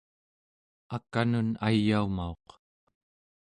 [0.95, 2.45] ak'anun ayaumauq